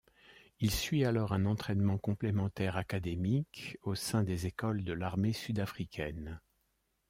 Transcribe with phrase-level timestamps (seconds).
[0.59, 6.41] Il suit alors un entrainement complémentaire académique au sein des écoles de l'armée sud-africaine.